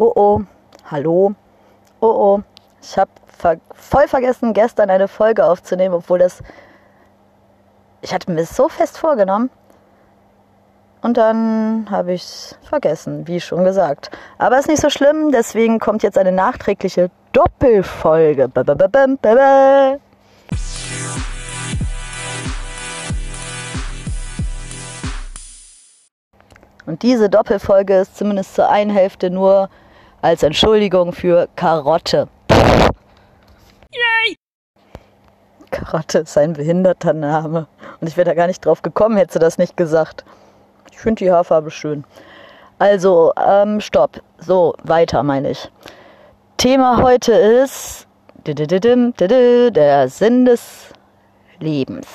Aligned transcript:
Oh 0.00 0.12
oh, 0.14 0.42
hallo. 0.84 1.34
Oh 1.98 2.06
oh, 2.06 2.42
ich 2.80 2.96
habe 2.96 3.10
ver 3.26 3.56
voll 3.74 4.06
vergessen, 4.06 4.52
gestern 4.52 4.90
eine 4.90 5.08
Folge 5.08 5.44
aufzunehmen, 5.44 5.92
obwohl 5.96 6.20
das. 6.20 6.40
Ich 8.00 8.14
hatte 8.14 8.30
mir 8.30 8.46
so 8.46 8.68
fest 8.68 8.96
vorgenommen. 8.96 9.50
Und 11.02 11.16
dann 11.16 11.88
habe 11.90 12.12
ich 12.12 12.22
es 12.22 12.58
vergessen, 12.62 13.26
wie 13.26 13.40
schon 13.40 13.64
gesagt. 13.64 14.12
Aber 14.38 14.56
ist 14.60 14.68
nicht 14.68 14.80
so 14.80 14.88
schlimm, 14.88 15.32
deswegen 15.32 15.80
kommt 15.80 16.04
jetzt 16.04 16.16
eine 16.16 16.30
nachträgliche 16.30 17.10
Doppelfolge. 17.32 18.46
Ba, 18.46 18.62
ba, 18.62 18.74
ba. 18.74 19.96
Und 26.86 27.02
diese 27.02 27.28
Doppelfolge 27.28 27.98
ist 27.98 28.16
zumindest 28.16 28.54
zur 28.54 28.68
einen 28.68 28.90
Hälfte 28.90 29.28
nur 29.30 29.68
als 30.22 30.42
Entschuldigung 30.42 31.12
für 31.12 31.48
Karotte. 31.56 32.28
Yay! 33.90 34.36
Karotte 35.70 36.20
ist 36.20 36.36
ein 36.38 36.54
behinderter 36.54 37.12
Name. 37.12 37.66
Und 38.00 38.08
ich 38.08 38.16
wäre 38.16 38.24
da 38.24 38.34
gar 38.34 38.46
nicht 38.46 38.64
drauf 38.64 38.82
gekommen, 38.82 39.16
hätte 39.16 39.34
sie 39.34 39.38
das 39.38 39.58
nicht 39.58 39.76
gesagt. 39.76 40.24
Ich 40.90 40.98
finde 40.98 41.24
die 41.24 41.30
Haarfarbe 41.30 41.70
schön. 41.70 42.04
Also, 42.78 43.32
ähm, 43.36 43.80
stopp. 43.80 44.20
So, 44.38 44.74
weiter 44.82 45.22
meine 45.22 45.50
ich. 45.50 45.70
Thema 46.56 47.02
heute 47.02 47.32
ist 47.32 48.06
der 48.46 50.08
Sinn 50.08 50.44
des 50.44 50.92
Lebens. 51.60 52.06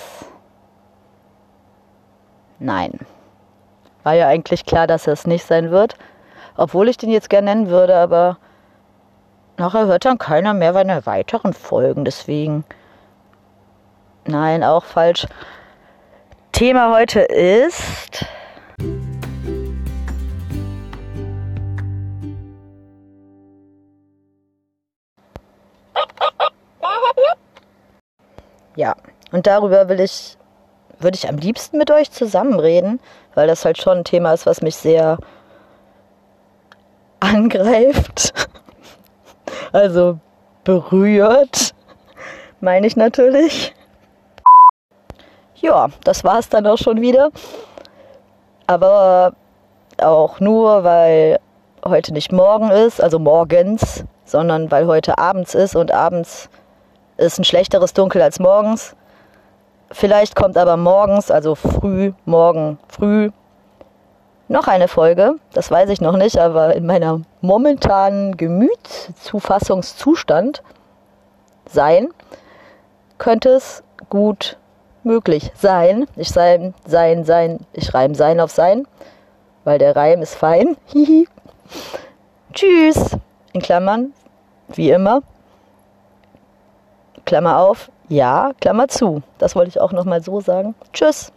Nein. 2.60 3.00
War 4.04 4.14
ja 4.14 4.28
eigentlich 4.28 4.66
klar, 4.66 4.88
dass 4.88 5.08
es 5.08 5.28
nicht 5.28 5.46
sein 5.46 5.72
wird. 5.72 5.96
Obwohl 6.56 6.90
ich 6.90 6.98
den 6.98 7.10
jetzt 7.10 7.30
gerne 7.30 7.46
nennen 7.46 7.70
würde, 7.70 7.96
aber 7.96 8.38
nachher 9.58 9.86
hört 9.86 10.06
dann 10.06 10.18
keiner 10.18 10.54
mehr 10.54 10.74
meine 10.74 11.06
weiteren 11.06 11.54
Folgen. 11.54 12.06
Deswegen. 12.06 12.64
Nein, 14.26 14.64
auch 14.64 14.84
falsch. 14.84 15.28
Thema 16.52 16.96
heute 16.96 17.20
ist. 17.22 18.26
Ja, 28.76 28.96
und 29.32 29.46
darüber 29.46 29.88
will 29.90 30.00
ich, 30.00 30.38
würde 31.00 31.16
ich 31.16 31.30
am 31.30 31.38
liebsten 31.38 31.78
mit 31.78 31.92
euch 31.92 32.12
zusammenreden, 32.12 33.00
weil 33.36 33.48
das 33.48 33.66
halt 33.66 33.78
schon 33.78 34.00
ein 34.00 34.04
Thema 34.04 34.34
ist, 34.34 34.46
was 34.46 34.62
mich 34.62 34.76
sehr 34.76 35.18
angreift. 37.24 38.34
Also 39.72 40.20
berührt, 40.64 41.74
meine 42.62 42.86
ich 42.86 42.96
natürlich. 42.96 43.74
Ja, 45.56 45.88
das 46.04 46.24
war 46.24 46.38
es 46.38 46.48
dann 46.48 46.68
auch 46.68 46.78
schon 46.78 47.02
wieder. 47.02 47.32
Aber 48.68 49.34
auch 49.98 50.40
nur, 50.40 50.84
weil 50.84 51.40
heute 51.84 52.14
nicht 52.14 52.32
morgen 52.32 52.70
ist, 52.70 53.02
also 53.02 53.18
morgens, 53.18 54.06
sondern 54.26 54.70
weil 54.70 54.86
heute 54.86 55.18
abends 55.18 55.56
ist 55.56 55.76
und 55.76 55.92
abends 55.92 56.50
ist 57.18 57.40
ein 57.40 57.44
schlechteres 57.44 57.94
Dunkel 57.94 58.22
als 58.22 58.40
morgens. 58.40 58.96
Vielleicht 59.92 60.36
kommt 60.36 60.58
aber 60.58 60.78
morgens, 60.78 61.32
also 61.32 61.56
früh, 61.56 62.14
morgen 62.26 62.78
früh, 62.88 63.32
noch 64.54 64.68
eine 64.68 64.88
Folge. 64.88 65.36
Das 65.52 65.70
weiß 65.72 65.90
ich 65.90 66.00
noch 66.00 66.16
nicht, 66.16 66.38
aber 66.38 66.76
in 66.76 66.86
meiner 66.86 67.22
momentanen 67.42 68.38
Gemütszufassungszustand 68.38 70.64
sein, 71.66 72.10
könnte 73.18 73.50
es 73.50 73.84
gut 74.10 74.58
möglich 75.04 75.52
sein. 75.56 76.08
Ich 76.16 76.30
sein, 76.30 76.74
sein, 76.86 77.26
sein, 77.26 77.60
ich 77.74 77.94
reim 77.94 78.16
sein 78.16 78.40
auf 78.40 78.52
sein, 78.52 78.88
weil 79.64 79.78
der 79.80 79.96
Reim 79.96 80.22
ist 80.22 80.36
fein. 80.36 80.78
Hihi. 80.86 81.28
Tschüss. 82.54 83.18
In 83.54 83.62
Klammern, 83.62 84.14
wie 84.70 84.92
immer. 84.92 85.22
Klammer 87.26 87.60
auf, 87.60 87.90
ja, 88.08 88.52
Klammer 88.62 88.88
zu. 88.88 89.24
Das 89.40 89.56
wollte 89.56 89.70
ich 89.70 89.82
auch 89.82 89.94
nochmal 89.94 90.22
so 90.22 90.42
sagen. 90.42 90.76
Tschüss. 90.92 91.32